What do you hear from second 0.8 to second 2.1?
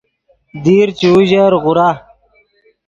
چے اوژر غورا